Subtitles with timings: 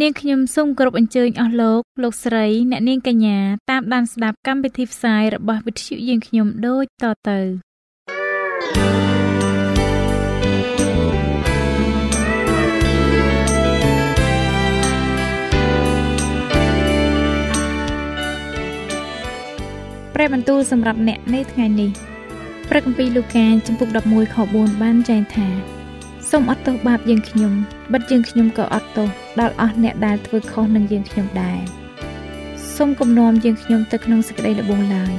[0.00, 3.38] នាងខ្ញុំសូមគោរពអញ្ជើញអស់លោកលោកស្រីអ្នកនាងកញ្ញា
[3.70, 7.38] តាមដានស្ដាប់កម្មវិធីផ្សាយរបស់វិទ្យុយើងខ្ញុំដូចតទៅ
[20.14, 21.90] ព្រះបន្ទូលសម្រាប់អ្នកនៅថ្ងៃនេះ
[22.68, 25.73] ព្រះគម្ពីរលូកាចំពុក11ខ4បានចែងថា
[26.36, 27.52] សូមអត់ទោសបាបយើងខ្ញុំ
[27.92, 29.08] បិទយើងខ្ញុំក៏អត់ទោស
[29.40, 31.60] ដល់អស់អ្នកដែលធ្វើខុសនឹងយើងខ្ញុំដែរ
[32.76, 35.14] សូមគំនុំយើងខ្ញុំទៅក្នុងសេចក្តីល្បងឡើយ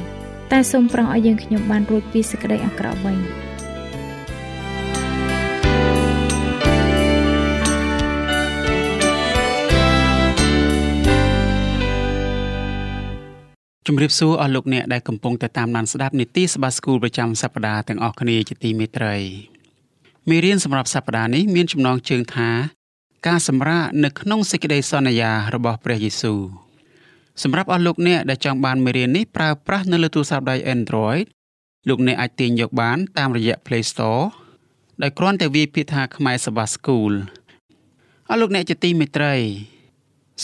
[0.51, 3.17] តែសូមប្រោះឲ្យយើងខ្ញុំបានរួចពីសេចក្តីអាក្រក់វិញ
[13.87, 19.54] ជំរាបសួរអស់លោកអ្នកដែលកំពុងតែតាមដានស្ដាប់នីតិសភាស្គូលប្រចាំសប្ដាហ៍ទាំងអស់គ្នាជាទីមេត្រី
[20.29, 22.49] មេរៀនសម្រាប់សប្តាហ៍នេះមានចំណងជើងថា
[23.27, 26.41] ការសម្រាកនៅក្នុងសេចក្តីសន្យារបស់ព្រះយេស៊ូវ
[27.43, 31.23] សម្រាប់អស់លោកអ្នកដែលចង់បានមេរៀននេះប្រើប្រាស់នៅលើទូរស័ព្ទដៃ Android
[31.87, 34.25] លោកអ្នកអាចទាញយកបាន តាមរយៈ Play Store
[35.01, 37.13] ដោយគ្រាន់តែវាយពាក្យថាខ្មែរសបាស្គូល
[38.29, 39.35] អស់លោកអ្នកជាទីមេត្រី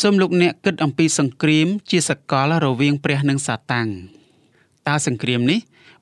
[0.02, 3.88] សូមលោកអ្នកគិតអំពីសង្គ្រាមជាសកលរវាងព្រះនិងសាតាំង
[4.88, 5.60] តើសង្គ្រាមនេះ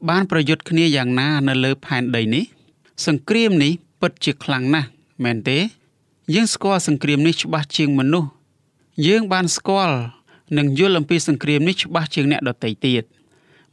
[0.10, 2.46] បានប្រយុទ្ធគ្នាយ៉ាងណានៅលើផែនដីនេះ
[3.08, 4.89] សង្គ្រាមនេះពិតជាខ្លាំងណាស់
[5.23, 5.59] មែនទេ
[6.36, 8.30] យើងស្គាល់សង្គ្រាមនេះច្បាស់ជាងមនុស្ស
[9.08, 9.98] យើងបានស្គាល់
[10.58, 13.04] និងយល់អំពីសង្គ្រាមនេះច្បាស់ជាងអ្នកដទៃទៀត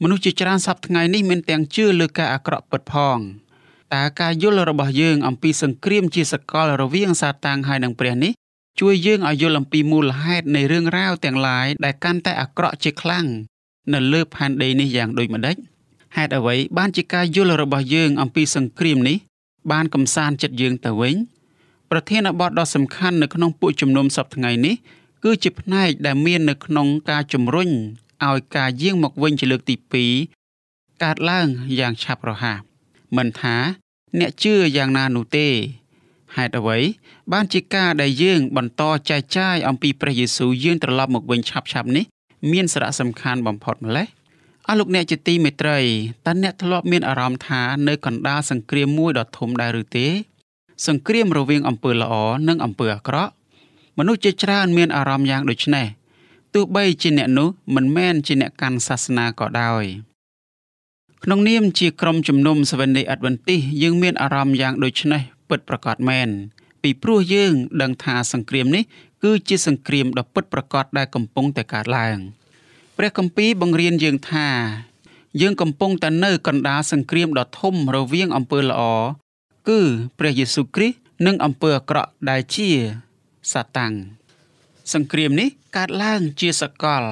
[0.02, 3.18] មនុស្សជាច្រើនសពថ្ងៃនេះមានទាំងជឿលើការអាក្រក់ពិតផង
[3.94, 8.32] តើការយល់របស់យើងអំពីសង្គ្រាមជាសកលរវាងសាតាំងហើយនិងព្រះនេះ
[8.80, 13.26] ជួយយើងឲ្យយល់អំពីមូលហេតុនៃរឿងរ៉ាវទាំងឡាយដែលកាន់តែអាក្រក់ជាខ្លាំង
[13.94, 15.56] នៅលើផែនដីនេះយ៉ាងដូចម្ដេច
[16.16, 19.16] ហេតុអ្វីបានជាការយល់របស់យើងអំពីសង្គ្រាមនេះ
[19.72, 21.16] បានកំសាន្តចិត្តយើងទៅវិញ
[21.90, 24.74] ប្រធានបទដ៏សំខាន់នៅក្នុងពួកជំនុំសប្តាហ៍ថ្ងៃនេះ
[25.24, 27.70] គឺជាផ្នែកដែលមាននៅក្នុងការជំរុញ
[28.24, 29.74] ឲ្យការយាងមកវិញជាលើកទី
[30.36, 31.46] 2កើតឡើង
[31.78, 32.58] យ៉ាងឆាប់រហ័ស
[33.16, 33.56] មិនថា
[34.18, 35.48] អ្នកជឿយ៉ាងណានោះទេ
[36.36, 36.78] ហេតុអ្វី
[37.32, 42.04] បានជាការដែលយើងបន្តចែកចាយអំពីព្រះយេស៊ូវយាងត្រឡប់មកវិញឆាប់ៗនេះ
[42.52, 44.06] មានសារៈសំខាន់បំផុតម្ល៉េះ
[44.68, 45.78] អស់លោកអ្នកជាទីមេត្រី
[46.26, 50.06] តើអ្នកធ្លាប់មានអារម្មណ៍ថានៅកណ្ដាលសង្គ្រាមមួយដ៏ធំដែរឬទេ
[50.86, 52.14] សង្គ្រាមរវាងអំពើល្អ
[52.48, 53.32] និងអំពើអាក្រក់
[53.98, 55.86] មនុស្សជាច្រើនមានអារម្មណ៍យ៉ាងដូចនេះ
[56.54, 59.84] ទោះបីជាអ្នកនោះមិនមែនជាអ្នកកាន់សាសនាក៏ដោយ
[61.24, 66.28] ក្នុងនាមជាក្រុមជំនុំ Seventh-day Adventist យើងមានអារម្មណ៍យ៉ាងដូចនេះពិតប្រាកដមែន
[66.82, 67.52] ពីព្រោះយើង
[67.82, 68.84] ដឹងថាសង្គ្រាមនេះ
[69.22, 72.18] គឺជាសង្គ្រាមដ៏ពិតប្រាកដដែលកំពុងតែកើតឡើង។
[72.96, 74.48] ព្រះគម្ពីរបង្រៀនយើងថា
[75.40, 78.82] យើងកំពុងតែនៅកណ្ដាលសង្គ្រាមដ៏ធំរវាងអំពើល្អ
[79.68, 79.80] គឺ
[80.18, 80.96] ព្រះយេស៊ូវគ្រីស្ទ
[81.26, 82.68] និងអំពើអាក្រក់ដែលជា
[83.52, 83.92] សាតាំង
[84.94, 87.04] សង្គ្រាមនេះកើតឡើងជាសកល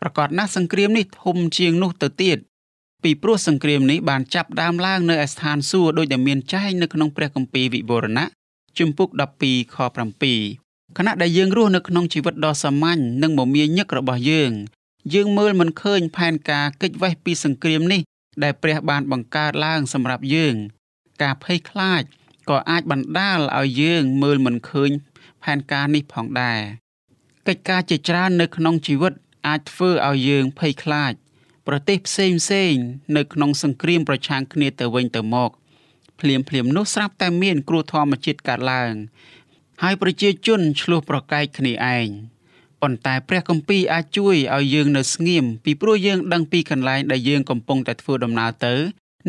[0.00, 2.38] ប្រកាសណាស់សង្គ្រាមនេះធំជាងនោះទៅទៀត
[3.02, 8.26] ពីព្រោះសង្គ្រាមនេះបានចាប់ដើមឡើងនៅឯស្ថានសួគ៌ដោយដែលមានចែងនៅក្នុងព្រះគម្ពីរវិវរណៈ
[8.78, 9.08] ជំពូក
[9.42, 9.76] 12ខ
[10.36, 14.52] 7ខណៈដែលយើងរស់នៅក្នុងជីវិតដ៏សាមញ្ញនិងមមាញឹករបស់យើង
[15.14, 18.00] យើងមើលមិនឃើញផែនការកិច្ចវេះពីសង្គ្រាមនេះ
[18.42, 20.54] ដែលព្រះបានបង្កើតឡើងសម្រាប់យើង
[21.22, 22.02] ការភ័យខ្លាច
[22.50, 24.90] ក៏អាចបណ្ដាលឲ្យយើងមើលមិនឃើញ
[25.42, 26.60] ផែនការនេះផងដែរ
[27.48, 29.12] កិច្ចការជាច្រើននៅក្នុងជីវិត
[29.46, 31.12] អាចធ្វើឲ្យយើងភ័យខ្លាច
[31.66, 32.74] ប្រទេសផ្សេងផ្សេង
[33.16, 35.50] នៅក្នុងសង្គ្រាមប្រឆាំងគ្នាទៅវិញទៅមក
[36.20, 38.94] ភ្លាមភ្លាមនោះស្រាប់តែមានគ្រោះធម្មជាតិកើតឡើង
[39.82, 42.08] ហើយប្រជាជនឆ្លោះប្រកែកគ្នាឯង
[42.82, 48.74] ប៉ុន្តែព្រះគម្ពីរអាចជួយឲ្យយើងនៅស្ងៀមពីព្រោះយើងដឹងពីកន្លែងដែលយើងកំពុងតែធ្វើដំណើរទៅ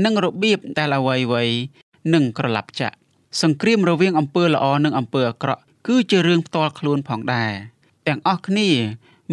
[0.05, 1.55] និងរបៀបដែលអ្វីៗ
[2.13, 2.95] នឹងក្រឡាប់ចាក់
[3.41, 7.51] សង្គ្រាមរវាងអំពើល្អនិងអំពើអាក្រក់គឺជារឿងផ្ទាល់ខ្លួនផងដែរ
[8.07, 8.69] ទាំងអស់គ្នា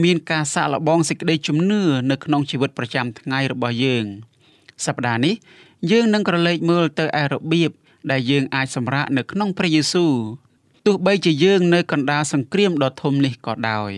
[0.04, 4.04] មានការសាកល្បងសេចក្តីជំនឿនៅក្នុងជីវិតប្រចាំថ្ងៃរបស់យើង
[4.86, 5.34] សប្តាហ៍នេះ
[5.90, 7.70] យើងនឹងក្រឡេកមើលទៅឯរបៀប
[8.10, 10.12] ដែលយើងអាចសម្រាកនៅក្នុងព្រះយេស៊ូវ
[10.86, 13.92] ទោះបីជាយើងនៅកណ្ដាលសង្គ្រាមដ៏ធំនេះក៏ដោយ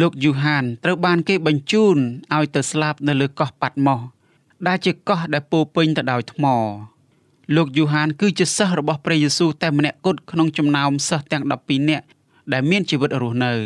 [0.00, 1.96] លោកយូហានត្រូវបានគេបញ្ជូន
[2.34, 4.00] ឲ្យទៅស្លាប់នៅលើកោះប៉ាត់ម៉ូស
[4.66, 6.44] ដែលជាកោះដែលពោពេញទៅដោយថ្ម
[7.56, 12.04] លោកយូហាន គឺជាសិស្សរបស់ព្រះយេស៊ូវតែម្នាក់គត់ក្នុងចំណោមសិស្សទាំង12នាក់
[12.52, 13.58] ដែលមានជីវិតរស់នៅឥ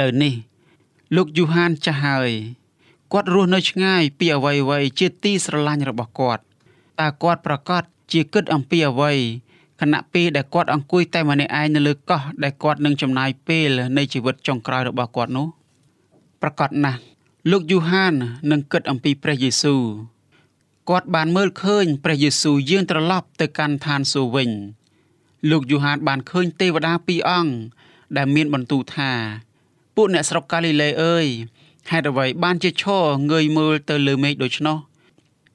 [0.00, 0.34] ឡូវនេះ
[1.16, 2.30] លោកយូហានចាស់ហើយ
[3.12, 6.42] គាត់រស់នៅឆ្ងាយពីអ្វីអ្វីជាទីស្រឡាញ់របស់គាត់
[7.00, 7.82] តើគាត់ប្រកាស
[8.12, 9.12] ជាគិតអំពីអ្វី
[9.82, 15.46] ខណៈពេលដែលគាត់អង្គុយតែម្នាក់ឯងនៅលើកោះដែលគាត់នឹងចំណាយពេលនៃជីវិតចុងក្រោយរបស់គាត់នោះ
[16.42, 17.00] ប្រកាសណាស់
[17.50, 18.14] លោកយូហាន
[18.50, 19.82] នឹងគិតអំពីព្រះយេស៊ូវ
[20.90, 24.50] គាត់បានមើលឃើញព្រះយេស៊ូវយាងត្រឡប់ទៅកាន់ឋានសួគ៌វិញ
[25.50, 27.52] លោកយូហានបានឃើញទេវតាពីរអង្គ
[28.16, 29.10] ដែលមានបន្ទូលថា
[29.96, 31.26] ពួកអ្នកស្រុកកាលីលេអើយ
[31.90, 34.78] ហេតុអ្វីបានជាឈរងើយមើលទៅលើមេឃដូច្នោះ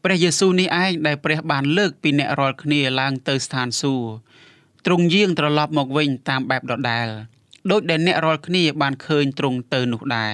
[0.03, 4.09] ព្រះយេស៊ូវនេះឯងដែលព្រះបានលើកពីអ្នករាល់គ្នាឡើងទៅស្ថានសួគ៌
[4.85, 7.07] ទ្រង់យាងត្រឡប់មកវិញតាមបែបដដែល
[7.71, 10.33] ដោយដែលអ្នករាល់គ្នាបានឃើញទ្រង់ទៅនោះដែរ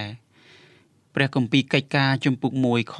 [1.14, 2.96] ព្រះគម្ពីរកិច្ចការជំពូក1ខ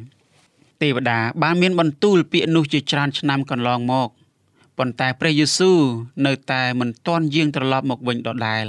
[0.00, 4.08] 11ទេវតាបានមានបន្ទូលពាក្យនោះជាច្រើនឆ្នាំកន្លងមក
[4.78, 5.80] ប៉ុន្តែព្រះយេស៊ូវ
[6.26, 8.66] នៅតែមិនទាន់យាងត្រឡប់មកវិញដដែល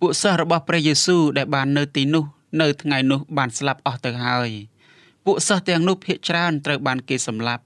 [0.00, 2.24] ពួកសិស្សរបស់ព្រះយេស៊ូវដែលបាននៅទីនោះ
[2.60, 4.50] នៅថ្ងៃនោះបានស្លាប់អស់ទៅហើយ
[5.25, 7.63] ពួកសិស្សទាំងនោះភាគច្រើនត្រូវបានគេសម្លាប់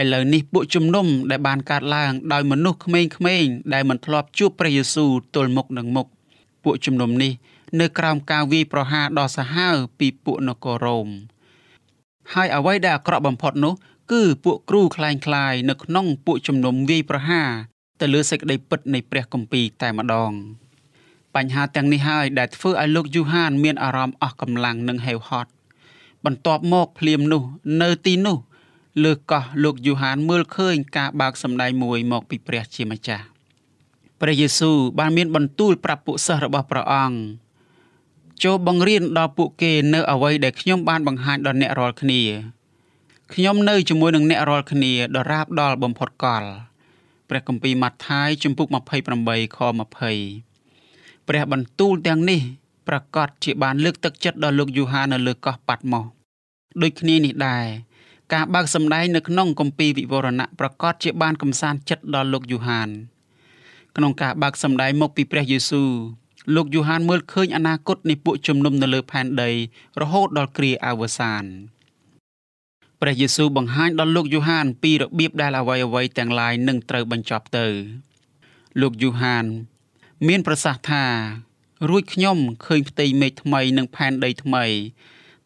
[0.00, 3.02] ឥឡូវនេះពួកជំនុំដែលបានកើតឡើងដោយមនុស្សក្មេ
[3.44, 6.06] ងៗដែលមិនធ្លាប់ជួបព្រះយេស៊ូវទល់មុខនឹងមុខ
[6.64, 7.32] ពួកជំនុំនេះ
[7.80, 11.08] នៅក្រោមការវាយប្រហារដ៏សាហាវពីពួកនគររ៉ូម
[12.32, 13.74] ហើយអ្វីដែលអាក្រក់បំផុតនោះ
[14.12, 15.10] គឺពួកគ្រូคล้า
[15.52, 17.50] ยៗនៅក្នុងពួកជំនុំវាយប្រហារ
[18.00, 20.32] ទៅលើសេចក្តីពិតនៃព្រះគម្ពីរតែម្ដង
[21.34, 25.50] បញ្ហាទាំងនេះហើយដែលធ្វើឲ្យលោកយូហានមានអារម្មណ៍អស់កម្លាំងនិងហេវហត់
[26.25, 27.43] បន្ទាប់មកភ្លាមនោះ
[27.81, 28.37] នៅទីនោះ
[29.03, 33.25] លើកោះលោកយូហានមើលឃើញការបើកសម្ដែងមួយមកពីព្រះជាម្ចាស់
[34.21, 37.17] ព្រះយេស៊ូវបានមានបន្ទូលប្រាប់ពួកសិស្សរបស់ព្រះអង្គ
[38.43, 42.21] ចូលបង្រៀនដល់ពួកគេនៅអ្វីដែលខ្ញុំបានបង្ហាញដល់អ្នករាល់គ្នា
[43.33, 46.43] ខ្ញុំនៅជាមួយនឹងអ្នករាល់គ្នាដរាបដល់បំផុតកល
[47.29, 48.75] ព្រះគម្ពីរម៉ាថាយជំពូក28
[49.57, 49.59] ខ
[50.47, 52.41] 20ព្រះបន្ទូលទាំងនេះ
[52.87, 56.05] ប្រកាសជាបានលើកទឹកចិត្តដល់លោកយូហាននៅលើកោះប៉ាត់ម៉ូស
[56.81, 57.65] ដូចគ្នានេះដែរ
[58.33, 62.89] ការបើកសម្ដែងនៅក្នុងគម្ពីរវិវរណៈប្រកាសជាបានកំសាន្តចិត្តដល់លោកយូហាន
[63.95, 65.91] ក្នុងការបើកសម្ដែងមកពីព្រះយេស៊ូវ
[66.55, 69.51] លោកយូហានមើលឃើញអនាគតនៃពួកជំនុំនៅលើផែនដី
[70.01, 71.43] រហូតដល់គ្រាអវសាន
[73.01, 77.67] ព្រះយេស៊ូវបង្ហាញដល់លោកយូហានពីរបៀបដែលអ្វីអ្វីទាំងឡាយនឹងត្រូវបញ្ចប់ទៅ
[78.81, 79.45] លោកយូហាន
[80.27, 81.05] មានប្រសាសន៍ថា
[81.89, 84.65] រួចខ្ញុំឃើញផ្ទៃមេឃថ្មីនិងផែនដីថ្មី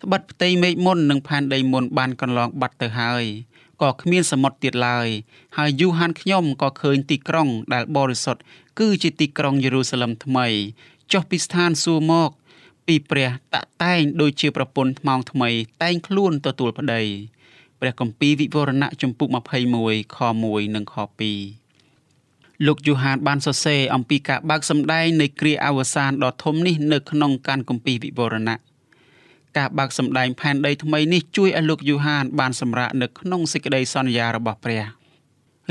[0.01, 3.23] ត្បិតផ្ទៃមេឃមុននិងផែនដីមុនបានកន្លងបាត់ទៅហើយ
[3.81, 5.07] ក៏គ្មានសមុទ្រទៀតឡើយ
[5.57, 8.41] ហើយយូហានខ្ញុំក៏ឃើញទីក្រុងដែលបរិសុទ្ធ
[8.79, 10.47] គឺជាទីក្រុងយេរូសាឡឹមថ្មី
[11.11, 12.29] ចុះពីស្ថានសួគ៌មក
[12.87, 15.49] ពីព្រះតាក់តែងដូចជាប្រពន្ធថ្មោងថ្មី
[15.83, 17.01] តែងខ្លួនទទួលប្តី
[17.79, 19.29] ព្រះគម្ពីរវិវរណៈជំពូក
[19.73, 21.64] 21ខ1និងខ2
[22.65, 28.55] លោកយូហានបានសរសេរអំពីការបើកសម្ដែងនៃគ្រាអវសានដ៏ធំនេះនៅក្នុងកានគម្ពីរវិវរណៈ
[29.57, 34.83] ការបើកសម្ដែងផែនដីថ្មីនេះជួយឲ្យលោកយូហានបានសម្រាកនៅក្នុងសេចក្តីសន្យារបស់ព្រះ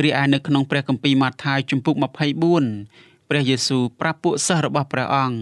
[0.03, 1.95] រីឯនៅក្នុងព្រះគម្ពីរម៉ាថាយជំពូក
[2.63, 5.39] 24ព្រះយេស៊ូវប្រាប់ពួកសិស្សរបស់ព្រះអង្គ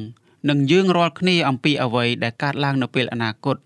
[0.49, 3.56] និងយើងរាល់គ្នាអំពីអ្វីដែលកើតឡើងនៅពេលអនាគត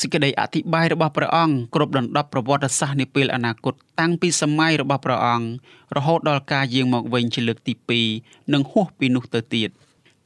[0.00, 5.46] សេចក្តីអធិប្បាយរបស់ព្រះអង្គគ្រប់ដណ្ដប់ប្រវត្តិសាស្ត្រនាពេលអនាគតតាំងពីសម័យរបស់ព្រះអង្គ
[5.96, 7.74] រហូតដល់ការយាងមកវិញជាលើកទី
[8.12, 9.68] 2និងហួសពីនោះទៅទៀត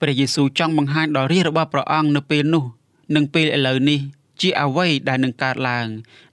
[0.00, 2.64] ព្រះយេស៊ូវចង់បង្ហាញដល់រាជរបស់ព្រះអង្គនៅពេលនោះ
[3.14, 4.00] និងពេលឥឡូវនេះ
[4.40, 5.86] ជាអ្វីដែលនឹងកើតឡើង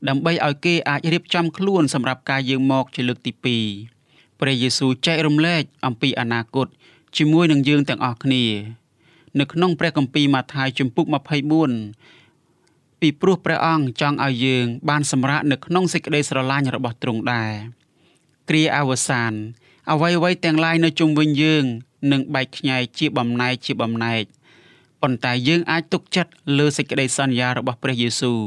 [0.07, 3.31] ដើម្បីឲ្យគេអាចរៀបចំខ្លួនសម្រាប់ការយាងមកជាលើកទី
[3.85, 6.67] 2ព្រះយេស៊ូវចែករំលែកអំពីអនាគត
[7.17, 8.45] ជាមួយនឹងយើងទាំងអស់គ្នា
[9.39, 11.05] នៅក្នុងព្រះគម្ពីរម៉ាថាយជំពូក
[11.67, 12.16] 24
[13.01, 17.53] ពីព្រោះព្រះអង្គចង់ឲ្យយើង បានសម្រាកនៅក្នុងសេចក្តីស្រឡាញ់របស់ទ្រង់ដែរ
[18.49, 19.33] គ្រាអវសាន
[19.91, 21.63] អ្វីអ្វីទាំងឡាយនៅជុំវិញយើង
[22.11, 24.23] នឹងបែកខ្ញែកជាបំណែកជាបំណែក
[25.01, 28.39] ប៉ុន្តែយើងអាចទុកចិត្តលើសេចក្តីសន្យារបស់ព្រះយេស៊ូវ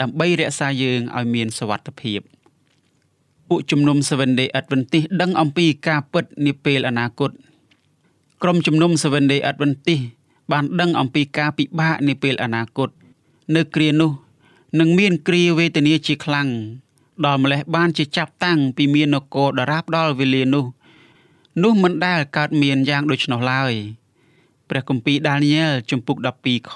[0.00, 2.20] ដើម្បីរក្សាយើងឲ្យមានសុវត្ថិភាព
[3.48, 7.30] ពួកជំនុំ Seven Day Adventist ដឹងអំពីការពិតនាពេលអនាគត
[8.42, 10.04] ក្រុមជំនុំ Seven Day Adventist
[10.52, 12.90] បានដឹងអំពីការពិបាកនាពេលអនាគត
[13.56, 14.12] នៅគ្រានោះ
[14.80, 16.48] នឹងមានគ្រាវេទនាជាខ្លាំង
[17.24, 20.66] ដល់ម្លេះបានជាចាប់តាំងពីមាននគរដរាបដល់វេលានោះ
[21.62, 23.72] នោះមិនដែលកើតមានយ៉ាងដូច្នោះឡើយ
[24.68, 26.72] ព្រះគម្ពីរដានីយ៉ែលជំពូក12ខ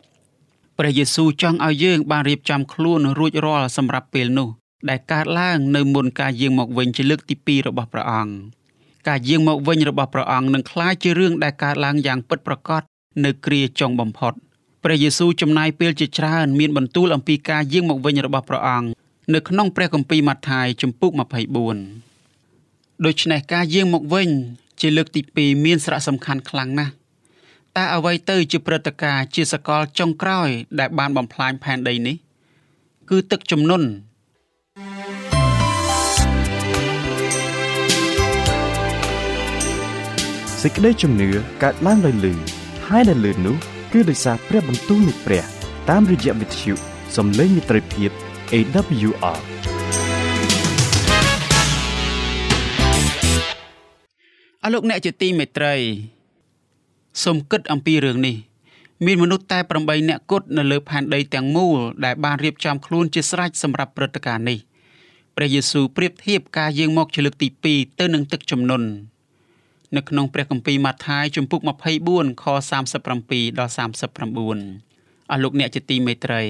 [0.00, 4.48] 1ព្រះយេស៊ូវចង់ឲ្យយើង បានរៀបចំខ្លួនរួចរាល់សម្រាប់ពេលនោះ
[4.88, 8.34] ដែលកើតឡើងនៅមុនការយាងមកវិញជាលើកទី2របស់ព្រះអង្គ
[9.08, 12.82] ការយាងមកវិញរបស់ព្រះអង្គនឹងក្លាយជារឿងដែលកើតឡើងយ៉ាងពិតប្រាកដ
[13.24, 14.34] នៅគ្រាចុងបំផុត
[14.84, 18.88] ព្រះយេស៊ូវចំណាយពេលជាច្រើនមានបន្ទូលអំពីការយាងមកវិញរបស់ព្រះអង្គ
[19.34, 21.12] នៅក្នុងព្រះគម្ពីរម៉ាថាយជំពូក
[22.08, 24.28] 24ដូច្នេះការយាងមកវិញ
[24.80, 26.92] ជាលើកទី2មានសារៈសំខាន់ខ្លាំងណាស់
[27.76, 30.48] តើអ្វីទៅជាព្រឹត្តិការណ៍ជាសកលចុងក្រោយ
[30.78, 32.16] ដែលបានបំផ្លាញផែនដីនេះ
[33.10, 33.86] គឺទឹកជំនន់
[40.62, 41.28] សេចក្តីជំនឿ
[41.62, 42.32] កើតឡើងដោយលឺ
[42.88, 43.56] ហើយដែលលឺនោះ
[43.92, 45.44] គឺដោយសារព្រះបន្ទូលនៃព្រះ
[45.90, 46.72] តាមរយៈវិទ្យុ
[47.16, 48.10] សំឡេងមិត្តភាព
[48.52, 49.40] AWR
[54.64, 55.74] អរលោកអ្នកជាទីមេត្រី
[57.24, 58.36] សូមគិតអំពីរឿងនេះ
[59.06, 64.58] មានមនុស្សតែ8នាក់គត់នៅលើផែនដីទាំងមូលដែលបានរៀបចំខ្លួនជាស្រេចសម្រាប់ព្រឹត្តិការណ៍នេះ
[65.36, 68.88] ព្រះយេស៊ូវប្រៀបធៀបការយាងមកជាលើកទី2ទៅនឹងទឹកជំនន់
[69.96, 71.60] នៅក្នុងព្រះគម្ពីរម៉ាថាយជំពូក
[72.00, 72.44] 24ខ
[73.00, 76.44] 37ដល់39អស់លោកអ្នកជាទីមេត្រី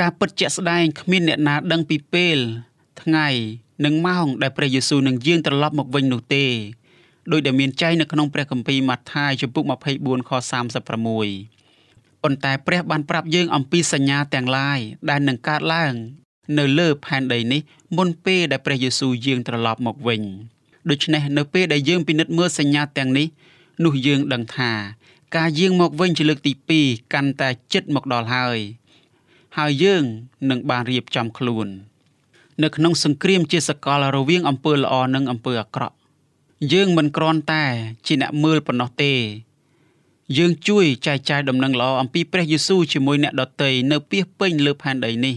[0.00, 2.38] ការពិតជាក់ស្ដែងគ្មានអ្នកណាដឹងពីពេល
[3.02, 3.28] ថ្ងៃ
[3.84, 6.46] និងម៉ោងដែលព្រះយេស៊ូវនឹងយាងត្រឡប់មកវិញនោះទេ
[7.32, 14.78] ដោយដែលមានចែងនៅក្នុងព្រះគម្ពីរម៉ាថាយជំពូក24ខ36ប៉ុន្តែព្រះបានប្រាប់យើងអំពីសញ្ញាទាំងឡាយ
[15.10, 15.94] ដែលនឹងកើតឡើង
[16.58, 17.60] នៅលើផែនដីនេះ
[17.96, 20.22] មុនពេលដែលព្រះយេស៊ូវយាងត្រឡប់មកវិញ
[20.90, 23.26] ដូច្នេះនៅពេលដែលយើងពិនិត្យមើលសញ្ញាទាំងនេះ
[23.84, 24.72] នោះយើងដឹងថា
[25.36, 26.52] ការយាងមកវិញជាលើកទី
[26.82, 28.58] 2កាន់តែជិតមកដល់ហើយ
[29.58, 30.04] ហើយយើង
[30.50, 31.66] នឹងបានរៀបចំខ្លួន
[32.62, 35.96] នៅក្នុងសង្គ្រាមជាសកលរវាងអំពើល្អនិងអំពើអាក្រក់
[36.72, 37.64] យើងមិនគ្រាន់តែ
[38.06, 39.12] ជាអ្នកមើលប៉ុណ្ណោះទេ
[40.36, 45.36] យើងជួយចែកចាយដំណឹងល្អអំពីព្រះយេស៊ូវជាមួយអ្នកដទៃនៅពាសពេញលើផែនដីនេះ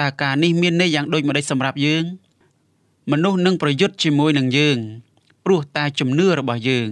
[0.00, 2.04] តើការនេះមានន័យយ៉ាងដូចម្តេចសម្រាប់យើង
[3.10, 4.78] មនុស្សនឹងប្រយុទ្ធជាមួយនឹងយើង
[5.44, 6.90] ព្រោះតែជំនឿរបស់យើង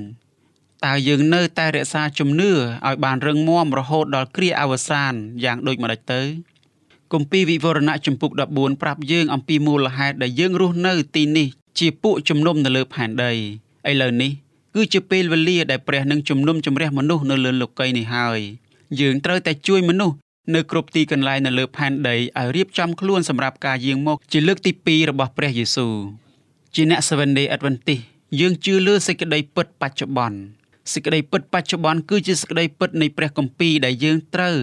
[0.85, 5.13] តើយើងនៅតែរក្សាជំនឿឲ្យបានរឹងមាំរហូតដល់គ្រាអវសាន
[5.45, 6.23] យ៉ាងដូចម្តេចទៅ
[7.13, 13.33] គម្ពីរវិវរណៈចំពុក14ប្រាប់យើងអំពីមូលហេតុដែលយើងរស់នៅទីនេះជាពួកជំនុំនៅលើផែនដី
[13.91, 14.31] ឥឡូវនេះ
[14.75, 18.41] គឺជាពេលវេលាដែលព្រះនឹងជំនុំជម្រះមនុស្សនៅលើលោកីយ៍នេះហើយ
[19.01, 20.17] យើងត្រូវតែជួយមនុស្ស
[20.55, 25.95] នៅគ្រប់ទីកន្លែងនៅលើផែនដីឲ្យរៀបចំខ្លួនសម្រាប់ការយាងមកជាលើកទី2របស់ព្រះយេស៊ូវ
[26.75, 28.03] ជាអ្នក Seventh Day Adventist
[28.41, 30.39] យើងជឿលើសេចក្តីពិតបច្ចុប្បន្ន
[30.93, 34.57] សេចក្តីពិតបច្ចុប្បន្នគឺជាសេចក្តីពិតនៃព្រះគម្ពីរដែលយើងត្រូវ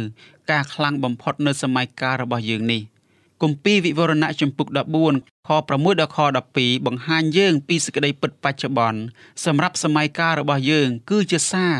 [0.51, 2.83] ការខ្លាំងបំផុតនៅសម័យកាលរបស់យើងនេះ។
[3.43, 4.67] គម្ពីរវិវរណៈជំពូក
[5.07, 6.19] 14ខ6ដល់ខ
[6.53, 8.99] 12បង្ហាញយើងពីសេចក្តីពិតបច្ចុប្បន្ន
[9.45, 11.75] សម្រាប់សម័យកាលរបស់យើងគឺជាសារ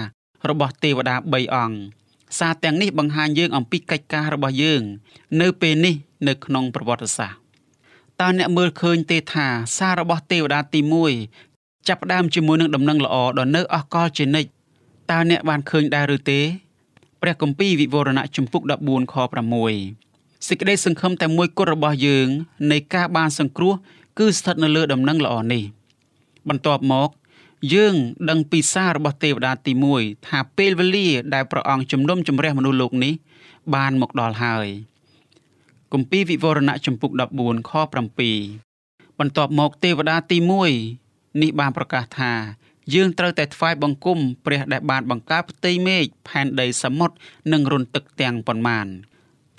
[0.50, 1.99] របស់ទេវតា3អង្គ
[2.38, 4.82] សារទាំងនេះបង្ហាញយើងអំពីកិច្ចការរបស់យើង
[5.42, 5.96] នៅពេលនេះ
[6.28, 7.40] នៅក្នុងប្រវត្តិសាស្ត្រ
[8.22, 10.80] តើអ្នកមើលឃើញទេថាសាររបស់ទេវតាទី
[11.36, 14.50] 1ចាប់ផ្ដើមជាមួយនឹងដំណឹងល្អដ៏នៅអស់កលជានិច្ច
[15.12, 16.40] តើអ្នកបានឃើញដែរឬទេ
[17.22, 19.16] ព្រះគម្ពីរវិវរណៈជំពូក14ខ
[19.80, 22.28] 6សេចក្តីសង្ឃឹមតែមួយគត់របស់យើង
[22.72, 23.74] នៃការបានសង្គ្រោះ
[24.18, 25.64] គឺស្ថិតនៅលើដំណឹងល្អនេះ
[26.50, 27.10] បន្ទាប់មក
[27.74, 27.96] យើង
[28.30, 33.14] ដឹងពីសាររបស់ទេវតាទី1ថាពេលវេលាដែលព្រះអង្គជំនុំជម្រះមនុស្សលោកនេះ
[33.76, 34.68] បានមកដល់ហើយ
[35.94, 37.72] គម្ពីរវិវរណៈចំពុក14ខ
[38.46, 40.38] 7បន្ទាប់មកទេវតាទី
[40.90, 42.34] 1នេះបានប្រកាសថា
[42.94, 47.16] យើងត្រូវតែថ្វាយបង្គំព្រះដែលបានបង្កើតផ្ទៃមេឃផែនដីសមុទ្រ
[47.52, 48.88] និងរន្ធទឹកទាំងប៉ុន្មាន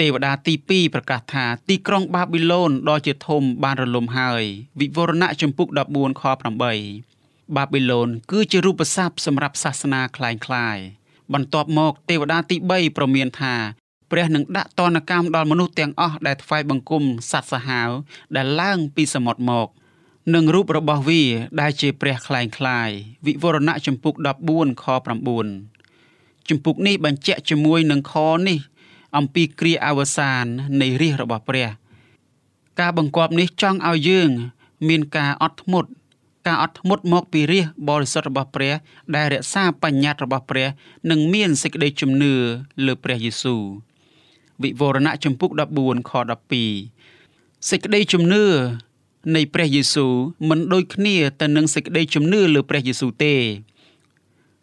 [0.00, 4.42] ទេវតាទី2ប្រកាសថាទីក្រុងបាប៊ីឡូនដ៏ជាធំបានរលំហើយ
[4.80, 7.19] វិវរណៈចំពុក14ខ8
[7.55, 10.83] បាប៊ីឡូនគឺជារូបស័ព្ទសម្រាប់សាសនាคล้ายៗ
[11.33, 13.55] បន្ទាប់មកទេវតាទី3ប្រមានថា
[14.11, 17.89] ព្រះនឹងដាក់ទណ្ឌកម្មដល់មនុស្សទាំងអស់ដែលថ្វាយបង្គំសត្វសាហាវ
[18.35, 19.67] ដែលឡើងពីសមុទ្រមក
[20.33, 21.23] នឹងរូបរបស់វា
[21.61, 22.89] ដែលជាព្រះคล้ายคล้าย
[23.25, 24.13] វិវរណៈចំពុក
[24.49, 24.85] 14ខ
[25.67, 28.13] 9ចំពុកនេះបញ្ជាក់ជាមួយនឹងខ
[28.47, 28.59] នេះ
[29.17, 30.45] អំពីគ្រាអវសាន
[30.81, 31.67] នៃរាជរបស់ព្រះ
[32.79, 34.29] ការបង្គាប់នេះចង់ឲ្យយើង
[34.87, 35.89] មានការអត់ធ្មត់
[36.46, 38.74] ការអត់ធ្មត់មកពីរាជបរិសុទ្ធរបស់ព្រះ
[39.16, 40.66] ដែលរក្សាបញ្ញត្តិរបស់ព្រះ
[41.10, 42.32] និងមានសេចក្តីជំនឿ
[42.86, 43.62] លើព្រះយេស៊ូវ
[44.62, 46.12] វិវរណៈចំពុក14ខ
[46.90, 48.44] 12សេចក្តីជំនឿ
[49.34, 50.12] នៃព្រះយេស៊ូវ
[50.48, 53.34] មិនដូចគ្នាទៅនឹងសេចក្តីជំនឿលើព្រះយេស៊ូវទេ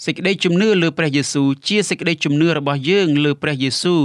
[0.05, 4.03] សេចក្តីជំនឿលើព្រះយេស៊ូវជាសេចក្តីជំនឿរបស់យើងលើព្រះយេស៊ូវ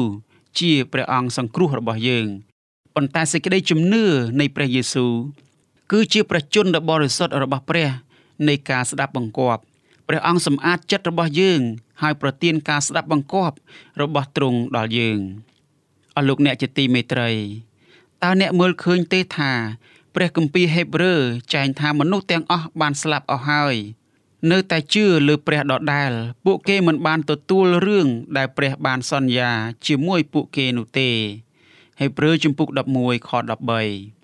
[0.58, 2.26] ជាព្រះអង្គសង្គ្រោះរបស់យើង
[2.94, 4.04] ប៉ុន្តែសេចក្តីជំនឿ
[4.40, 5.12] នៃព្រះយេស៊ូវ
[5.92, 7.88] គឺជាប្រជញ្ញដ៏បរិសុទ្ធរបស់ព្រះ
[8.48, 9.62] នៃការស្ដាប់បង្គាប់
[10.08, 11.60] ព្រះអង្គសម្អាតចិត្តរបស់យើង
[12.02, 13.56] ហើយប្រទានការស្ដាប់បង្គាប់
[14.02, 15.18] របស់ទ្រង់ដល់យើង
[16.16, 17.30] អស់លោកអ្នកជាទីមេត្រី
[18.22, 19.52] តើអ្នកមើលឃើញទេថា
[20.14, 21.20] ព្រះគម្ពីរហេព្រើរ
[21.54, 23.76] ចែងថាមនុស្សទាំងអស់បានស្លាប់អស់ហើយ
[24.50, 26.12] នៅតែជឿលើព្រះដដែល
[26.44, 28.06] ពួកគេមិនបានទទួលរឿង
[28.36, 29.50] ដែលព្រះបានសន្យា
[29.86, 31.10] ជាមួយពួកគេនោះទេ
[32.00, 32.68] ហេព្រើរជំពូក
[32.98, 34.21] 11ខ13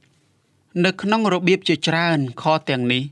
[0.85, 3.03] នៅក្នុងរបៀបជាច្រើនខទាំងនេះ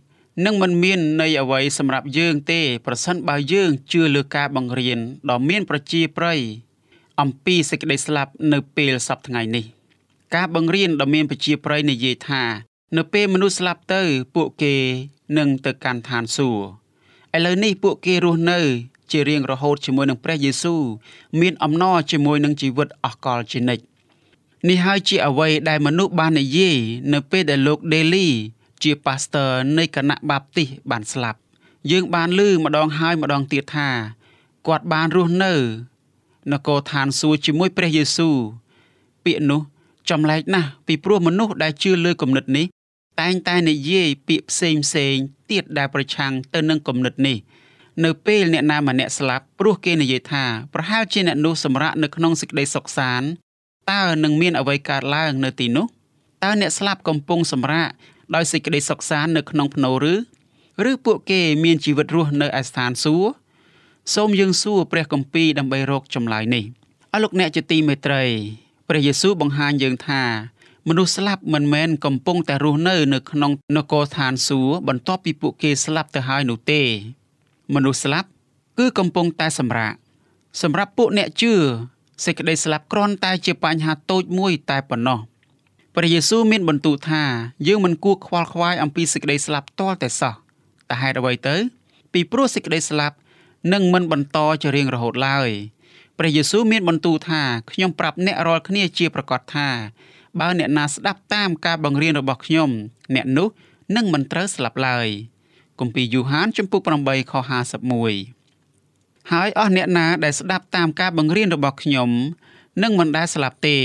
[0.44, 4.98] នឹងមិនមាននៃអ្វីសម្រាប់យើងទេប្រសិនបើយើងជឿលើការបង្រៀន
[5.30, 6.40] ដ៏មានប្រជាប្រិយ
[7.20, 9.64] អំពីសេចក្តីស្លាប់នៅពេលសប្តាហ៍ថ្ងៃនេះ
[10.34, 12.42] ការបង្រៀនដ៏មានប្រជាប្រិយនិយាយថា
[12.96, 14.02] នៅពេលមនុស្សស្លាប់ទៅ
[14.34, 14.74] ពួកគេ
[15.38, 18.60] នឹងទៅកាន់ឋានសួគ៌ឥឡូវនេះពួកគេរស់នៅ
[19.10, 20.82] ជារៀងរហូតជាមួយនឹងព្រះយេស៊ូវ
[21.40, 23.84] មានអំណរជាមួយនឹងជីវិតអស់កលជានិច្ច
[24.68, 26.78] នេះហើយជាអ្វីដែលមនុស្សបាននិយាយ
[27.12, 28.28] នៅពេលដែលលោកដេលី
[28.82, 31.38] ជាប៉ាស្ទ័រនៃគណៈបាបទីសបានស្លាប់
[31.90, 33.88] យើងបានឮម្ដងហើយម្ដងទៀតថា
[34.66, 35.54] គាត់បានរស់នៅ
[36.52, 38.36] នគរឋានសួគ៌ជាមួយព្រះយេស៊ូវ
[39.24, 39.60] ពាក្យនោះ
[40.10, 42.66] ចម្លែកណាស់ពីព្រោះមនុស្សដែលជឿលើគំនិតនេះ
[43.20, 45.14] តែងតែនិយាយពាក្យផ្សេងផ្សេង
[45.50, 47.36] ទៀតដែលប្រឆាំងទៅនឹងគំនិតនេះ
[48.04, 50.44] នៅពេលអ្នកណាម្នាក់ស្លាប់ព្រោះគេនិយាយថា
[50.74, 53.28] ប្រហែលជាអ្នកនោះសម្រាកនៅក្នុងសេចក្តីសុខសាន្ត
[53.92, 55.86] តើនឹងមានអ្វីកើតឡើងនៅទីនោះ
[56.44, 57.88] តើអ្នកស្លាប់កំពុងសម្រាក
[58.34, 60.14] ដោយសេចក្តីសុខសាន្តនៅក្នុងភ្នូរឬ
[60.90, 63.34] ឬពួកគេមានជីវិតរស់នៅឯស្ថានសួគ៌
[64.14, 66.64] សូមយើងសួរព្រះគម្ពីរដើម្បីរកចម្លើយនេះ
[67.12, 68.22] អរលោកអ្នកជាទីមេត្រី
[68.88, 70.22] ព្រះយេស៊ូវបង្ហាញយើងថា
[70.88, 76.82] មនុស្សស្លាប់មិនមែនកំពុងតែរស់នៅនៅក្នុងនគរឋានសួគ៌បន្ទាប់ពីពួកគេស្លាប់ទៅហើយនោះទេ
[77.74, 78.28] មនុស្សស្លាប់
[78.78, 79.94] គឺកំពុងតែសម្រាក
[80.62, 81.54] សម្រាប់ពួកអ្នកជឿ
[82.24, 85.20] សេចក្តីស្លាប់គ្រាន់តែជាបញ្ហាតូចមួយតែប៉ុណ្ណោះ
[85.94, 87.22] ព្រះយេស៊ូវមានបន្ទូលថា
[87.66, 90.34] យើងមិនគួរខ្វល់ខ្វាយអំពីសេចក្តីស្លាប់ទាល់តែសោះ
[90.88, 91.56] តែហេតុអ្វីទៅ
[92.12, 93.16] ពីព្រោះសេចក្តីស្លាប់
[93.72, 95.50] នឹងមិនបន្តជារៀងរហូតឡើយ
[96.18, 99.68] ព្រះយេស៊ូវមានបន្ទូលថាខ្ញុំប្រាប់អ្នករាល់គ្នាជាប្រកាសថា
[100.40, 102.70] បើអ្នកណាស្ដាប់តាមការបង្រៀនរបស់ខ្ញុំ
[103.14, 103.48] អ្នកនោះ
[103.96, 105.08] នឹងមិនត្រូវស្លាប់ឡើយ
[105.80, 108.35] គម្ពីរយូហាន ចំពុក8ខ51
[109.32, 112.10] ហើយអស់អ្នកណាដែលស្ដាប់តាមការបង្រៀនរបស់ខ្ញុំ
[112.82, 113.78] នឹងមិនដែលស្លាប់ទេ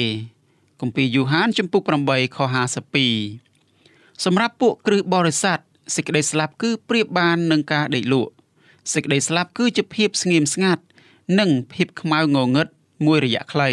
[0.81, 2.37] គម្ពីរយូហានចំពុក8ខ
[3.11, 5.59] 52សម្រាប់ពួកគ្រឹះបរិស័ទ
[5.95, 8.31] សេចក្តីស្លាប់គឺប្រៀបបាននឹងការដេកលក់
[8.93, 10.83] សេចក្តីស្លាប់គឺជាភាពស្ងៀមស្ងាត់
[11.39, 12.67] និងភាពខ្មៅងងឹត
[13.05, 13.69] មួយរយៈខ្លី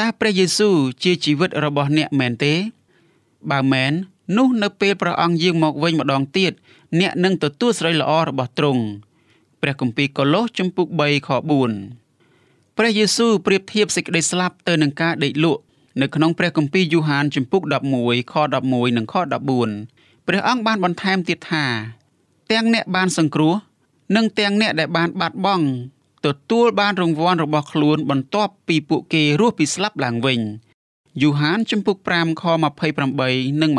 [0.00, 2.54] តើព្រះយេស៊ូវជាជីវិតរបស់អ្នកមែនទេ
[3.50, 3.92] បើមែន
[4.36, 6.52] នោះនៅពេលព្រះអង្គយាងមកវិញម្ដងទៀត
[7.00, 8.84] អ្នកនឹងទទួលស្រីល្អរបស់ទ្រង់
[9.62, 11.28] ព្រះគម្ពីរកូឡូសជំពូក3ខ
[12.02, 15.62] 4ព្រះយេស៊ូវប្រៀបធៀបសេចក្តីស្លាប់ទៅនឹងការដេកលក់
[16.00, 17.62] នៅក្នុងព្រះគម្ពីរយូហានជំពូក
[17.96, 19.14] 11ខ11និងខ
[19.70, 21.64] 14ព្រះអង្គបានបន្ថែមទៀតថា
[22.52, 23.54] ទាំងអ្នកបានសង្គ្រោះ
[24.16, 25.66] និងទាំងអ្នកដែលបានបាត់បង់
[26.26, 30.40] ទទួលបានរង្វាន់របស់ខ្លួនបន្ទាប់ពីពួកគេរស់ពីស្លាប់ឡើងវិញ
[31.22, 32.42] យូហានជំពូក5ខ
[33.02, 33.70] 28និង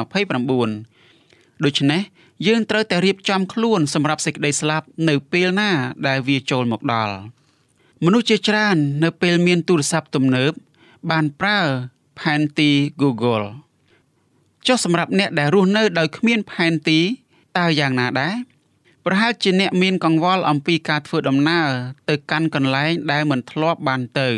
[0.98, 2.02] 29ដូច្នេះ
[2.48, 5.72] យើងត្រូវតែរៀបចំខ្លួនសម្រាប់សេចក្តីស្លាប់នៅពេលណា
[6.08, 7.16] ដែលវាចូលមកដល់
[8.06, 10.52] មនុស្សជាច្រើននៅពេលមានទូរស័ព្ទទំនើប
[11.12, 11.60] បានប្រើ
[12.20, 13.46] ផែនទី Google
[14.68, 17.00] ចុះសម្រាប់អ្នកដែលរស់នៅដោយគ្មានផែនទី
[17.58, 18.36] តើយ៉ាងណាដែរ
[19.06, 21.70] ប្រហែលជាអ្នកមានកង្វល់អំពីការធ្វើដំណើរ
[22.10, 24.30] ទៅកាន់កន្លែងដែលមិនធ្លាប់បានទៅ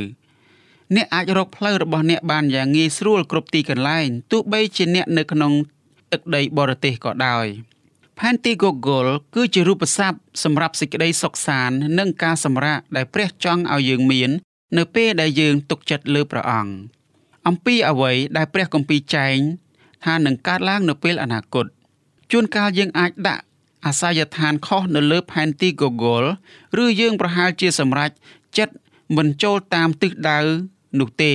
[0.95, 5.51] អ្នកអាចរកផ្លូវរបស់អ្នកបានយ៉ាងងាយស្រួលគ្រប់ទីកន្លែងទោះបីជាអ្នកនៅក្នុង
[6.11, 7.47] ទឹកដីបរទេសក៏ដោយ
[8.19, 14.29] ផែនទី Google គឺជារូបស័ព្ទសម្រាប់សេចក្តីសុខសាន្តនិងការសម្រាកដែលព្រះចង់ឲ្យយើងមាន
[14.77, 16.73] នៅពេលដែលយើងទុកចិត្តលើព្រះអង្គ
[17.47, 19.37] អំពីអ្វីដែលព្រះគម្ពីរចែង
[20.05, 21.65] ថានឹងកើតឡើងនៅពេលអនាគត
[22.31, 23.43] ជួនកាលយើងអាចដាក់
[23.85, 26.27] អាសយដ្ឋានខុសនៅលើផែនទី Google
[26.83, 28.11] ឬយើងប្រហែលជាសម្រេច
[28.57, 28.75] ចិត្ត
[29.17, 30.39] មិនចូលតាមទិសដៅ
[30.99, 31.33] នោះទេ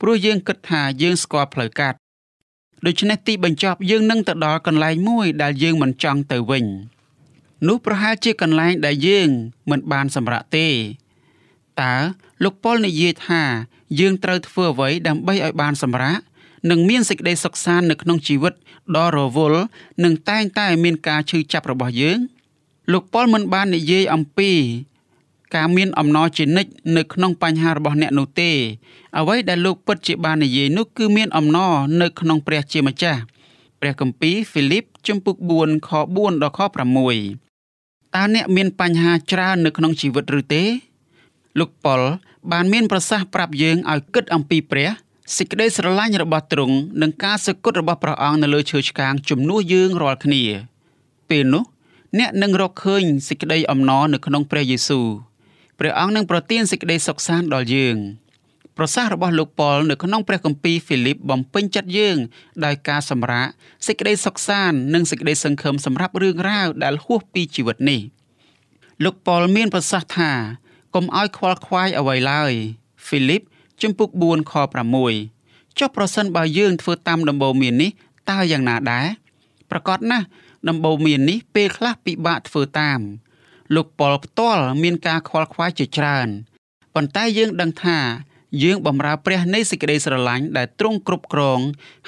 [0.00, 1.96] ព្រោះយើងគិតថាយើងស្គាល់ផ្លូវកាត់
[2.86, 6.64] ដូច្នេះទីបញ្ចប់យើងនឹងទៅដល់កន្លែងមួយដែលយើងមិនចង់ទៅវិញ
[7.68, 9.28] នោះប្រហែលជាកន្លែងដែលយើង
[9.70, 10.68] មិនបានសម្រេចទេ
[11.80, 11.94] តើ
[12.44, 13.42] លោកប៉ុលនិយាយថា
[14.00, 16.18] យើងត្រូវធ្វើអ្វីដើម្បីឲ្យបានសម្រេច
[16.70, 18.54] និងមានសេចក្តីសុខសាន្តនៅក្នុងជីវិត
[18.96, 19.62] ដ៏រវល់
[20.04, 22.18] និងតែងតែមានការឈឺចាប់របស់យើង
[22.92, 24.50] លោកប៉ុលមិនបាននិយាយអំពី
[25.54, 28.50] ការមានអំណរជានិច្ចនៅក្នុងបញ្ហារបស់អ្នកនោះទេ
[29.18, 33.20] អ្វីដែលលោកពិតជាបាននិយាយនោះគឺមានអំណរនៅក្នុងព្រះជាម្ចាស់
[33.80, 40.64] ព្រះគម្ពីរហ្វីលីបជំពូក4ខ4ដល់ខ6តើអ្នកមានបញ្ហាច្រើននៅក្នុងជីវិតឬទេ
[41.58, 42.00] លោកប៉ុល
[42.52, 44.88] បានមានប្រសាសន៍ប្រាប់យើងឲ្យគិតអំពីព្រះ
[45.36, 50.42] សេចក្តីស្រឡាញ់របស់ទ្រង់និងការសក្ដិរបស់ព្រះអង្គនៅលើឈើឆ្កាងជំនួសយើងរាល់គ្នា
[51.30, 51.64] ពេលនោះ
[52.18, 55.06] អ្នកនឹងរកឃើញសេចក្តីអំណរនៅក្នុងព្រះយេស៊ូវ
[55.78, 57.96] ព្រះអង្គនឹងប្រទានសេចក្តីសុខសាន្តដល់យើង
[58.76, 62.16] ប្រសាសន៍របស់លោកប៉ុលនៅក្នុងព្រះគម្ពីរហ្វីលីបបំពេញចិត្តយើង
[62.64, 63.46] ដោយការសម្រាក
[63.86, 68.00] សេចក្តីសុខសាន្តនិងសេចក្តីសង្ឃឹមសម្រាប់រឿងរ៉ាវដែលហួសពីជីវិតនេះ
[69.04, 70.30] លោកប៉ុលមានប្រសាសន៍ថា
[70.94, 72.52] កុំឲ្យខ្វល់ខ្វាយអ្វីឡើយ
[73.06, 73.42] ហ្វីលីប
[73.82, 74.54] ជំពូក4ខ
[75.16, 77.90] 6ចុះប្រសិនបើយើងធ្វើតាមដំបូន្មាននេះ
[78.30, 79.06] តើយ៉ាងណាដែរ
[79.70, 80.26] ប្រកាសណាស់
[80.68, 83.00] ដំបូន្មាននេះពេលខ្លះពិបាកធ្វើតាម
[83.74, 86.28] លោកប៉ុលផ្ទាល់មានការខ្វល់ខ្វាយជាច្រើន
[86.94, 87.98] ប៉ុន្តែយើងដឹងថា
[88.62, 91.60] យើងបម្រើព្រះនៃសេចក្តីស្រឡាញ់ដែលទ្រង់គ្រប់គ្រង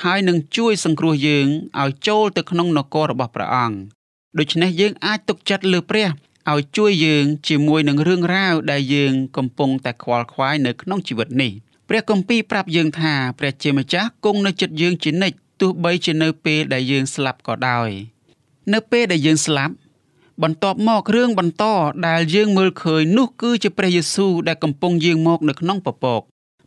[0.02, 1.46] ហើយនឹងជួយសង្គ្រោះយើង
[1.82, 3.76] ឲ្យចូលទៅក្នុងនគររបស់ព្រះអង្គ
[4.38, 6.08] ដូច្នេះយើងអាចទុកចិត្តលើព្រះ
[6.52, 11.52] ឲ្យជួយយើងជាមួយនឹងរឿងរ៉ាវដែលយើងកំពុងតែខ្វល់ខ្វាយនៅក្នុងជីវិតនេះ
[11.88, 17.90] ព្រះគម្ពីរប្រាប់យើងថាព្រះជាម្ចាស់គង់នៅចិត្តយើងជានិច្ចទោះបីជានៅពេលដែលយើងស្លាប់ក៏ដោយ
[18.72, 19.74] នៅពេលដែលយើងស្លាប់
[20.42, 21.64] បន្ទាប់មករឿងបន្ត
[22.06, 26.22] ដែលយើងមើលឃើញនោះគឺជាព្រះយេស៊ូវដែលកំពុងយាងមកនៅក្នុងពពក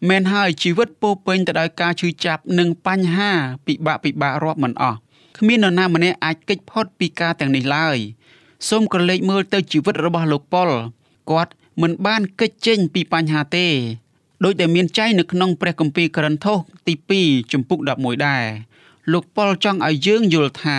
[0.10, 3.32] មែនហើយជីវិតពោពេញទៅដោយការឈឺចាប់និងបញ្ហា
[3.66, 4.98] ពិបាកពិបាករាប់មិនអស់
[5.38, 7.98] គ្មាននរណាម្នាក់អាចគេចផុតពីការទាំងនេះឡើយ
[8.70, 10.70] សូមក្រឡេកមើលទៅជីវិតរបស់លោកប៉ុល
[11.32, 13.68] គាត់មិនបានគេចចេញពីបញ្ហាទេ
[14.44, 16.58] ដោយតែមានចែងនៅក្នុងព្រះគម្ពីរក្រឹនថូស
[16.88, 18.46] ទី2ជំពូក11ដែរ
[19.12, 20.78] លោកប៉ុលចង់ឲ្យយើងយល់ថា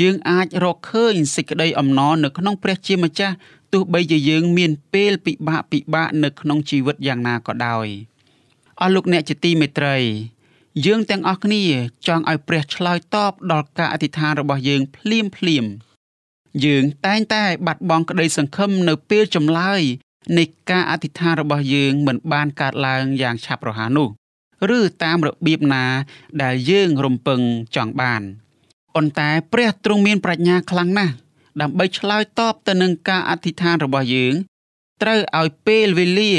[0.00, 3.34] យើងអាចរកឃើញសេចក្តីអំណរនៅក្នុងព្រះជាម្ចាស់
[3.72, 7.86] ទោះបីជាយើងមានពេលពិបាកពិបាកនៅក្នុងជីវិតយ៉ាងណាក៏ដោយ
[8.80, 9.96] អស់លោកអ្នកជាទីមេត្រី
[10.86, 11.62] យើងទាំងអស់គ្នា
[12.06, 15.64] ចង់ឲ្យព្រះឆ្លើយតបដល់ការអធិដ្ឋានរបស់យើងភ្លាមភ្លាម
[16.64, 19.80] យើងតែងតែបាត់បង់ក្តីសង្ឃឹមនៅពេលចម្លើយ
[20.38, 24.08] នៃការអធិដ្ឋានរបស់យើងមិនបានកើតឡើងយ៉ាងឆាប់រហ័សនោះ
[24.78, 25.84] ឬតាមរបៀបណា
[26.42, 27.40] ដែលយើងរំពឹង
[27.76, 28.22] ចង់បាន
[28.96, 31.14] ប៉ុន្តែព្រះទ្រង់មានប្រាជ្ញាខ្លាំងណាស់
[31.60, 34.34] ដើម្បីឆ្លើយតបទៅនឹងការអធិដ្ឋានរបស់យើង
[35.02, 36.32] ត្រូវឲ្យពេលវេលា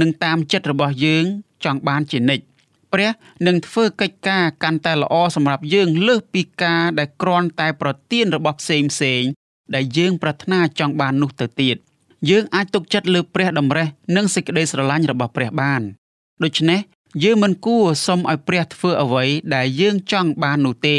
[0.00, 1.24] និងតាមចិត្តរបស់យើង
[1.64, 2.44] ចង់បានជានិច្ច
[2.92, 3.10] ព្រះ
[3.46, 9.22] នឹងធ្វើកិច្ចការកាន់តែល្អសម្រាប់យើងលើសពីការដែលគ្រាន់តែប្រទានរបស់ផ្សេងផ្សេង
[9.74, 11.76] ដែលយើងប្រាថ្នាចង់បាននោះទៅទៀត
[12.30, 15.82] យើងអាចទុកចិត្តលើព្រះតម្រេះនិងសេចក្តីស្រឡាញ់របស់ព្រះបាន
[16.44, 16.80] ដូច្នេះ
[17.24, 20.98] យើងមិនគួរសុំឲ្យព្រះធ្វើអ្វីដែលយើងចង់បាននោះទេ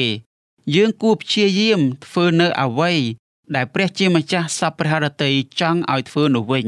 [0.76, 2.94] យើងគួរព្យាយាមធ្វើនៅអ្វី
[3.56, 6.68] ដែលព្រះជាម្ចាស់សពព្រះハរតីចង់ឲ្យធ្វើនោះវិញ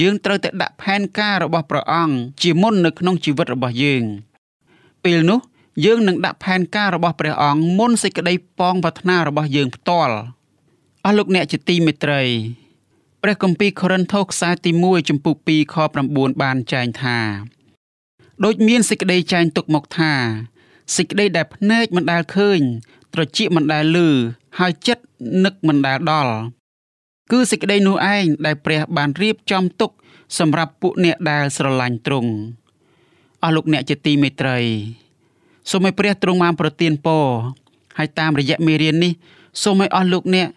[0.00, 4.04] យើងត្រូវតែដាក់ផែនការរបស់ព្រះអង្គជាមុននៅក្នុងជីវិតរបស់យើង
[5.04, 5.40] ពេលនោះ
[5.84, 10.14] យើងនឹងដាក់ផែនការរបស់ព្រះអង្គមុនសេចក្តីប៉ងប្រាថ្នារបស់យើងផ្ទាល់
[11.04, 12.22] អស់លោកអ្នកជាទីមេត្រី
[13.22, 15.76] ព្រះគម្ពីរកូរិនថូសខ្សែទី1ចំពុក2ខ
[16.08, 17.18] 9បានចែងថា
[18.44, 20.14] ដូចមានសេចក្តីចែងទុកមកថា
[20.96, 22.60] សេចក្តីដែលភ្នែកមិនដែលឃើញ
[23.14, 24.08] ត្រចៀកមិនដែលឮ
[24.58, 25.04] ហើយចិត្ត
[25.44, 26.34] នឹកមិនដែលដល់
[27.32, 29.90] គឺសេចក្តីនោះឯងដែលព្រះបានរៀបចំទុក
[30.38, 32.32] សម្រាប់ពួកអ្នកដែលស្រឡាញ់ទ្រង់
[33.42, 34.58] អស់លោកអ្នកជាទីមេត្រី
[35.70, 37.26] សូមឲ្យព្រះទ្រង់បានប្រទានពរ
[37.98, 39.12] ហើយតាមរយៈមេរៀននេះ
[39.62, 40.48] សូមឲ្យអស់លោកអ្នក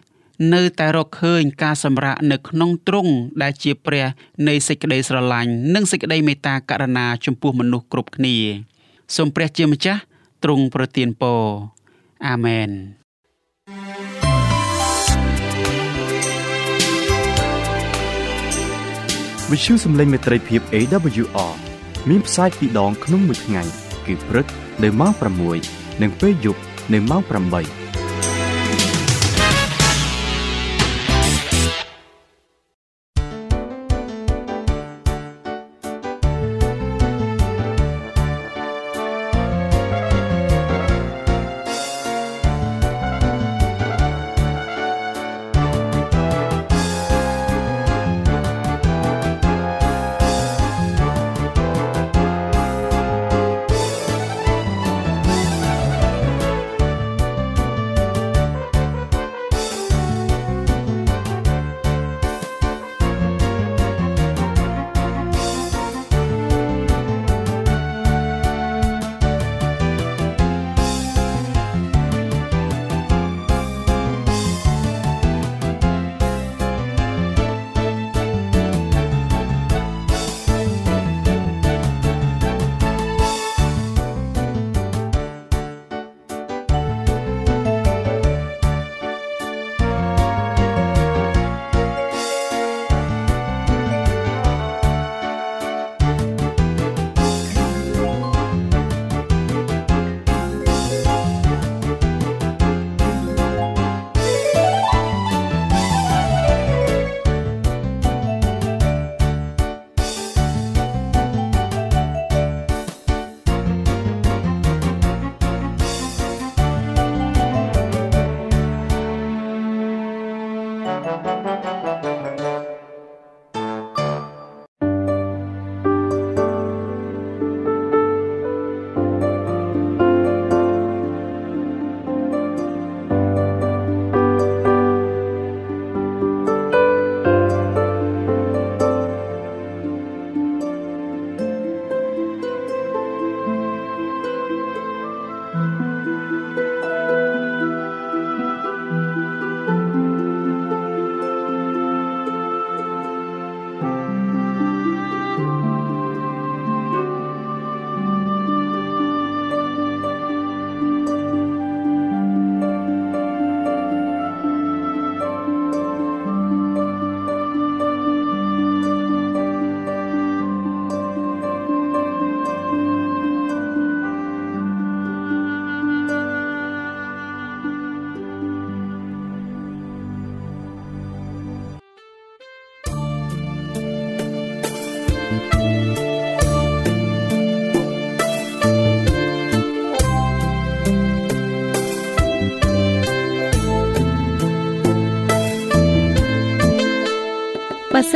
[0.54, 3.12] នៅតែរកឃើញការសម្រាកនៅក្នុងទ្រង់
[3.42, 4.06] ដែលជាព្រះ
[4.48, 8.36] នៃសេចក្តីស្រឡាញ់និងសេចក្តីមេត្តាករុណាចំពោះមនុស្សគ្រប់គ្នា
[9.16, 10.00] សូមព្រះជាម្ចាស់
[10.44, 11.42] ទ្រង់ប្រទានពរ
[12.26, 12.70] អាមែន
[19.50, 21.54] វិទ្យុសំឡេងមេត្រីភាព AWR
[22.08, 23.62] មានផ្សាយពីរដងក្នុងមួយថ្ងៃ
[24.06, 24.46] គឺព្រឹក
[24.82, 25.12] នៅម៉ោង
[25.58, 26.60] 6និងពេលយប់
[26.92, 27.22] នៅម៉ោង
[27.56, 27.87] 8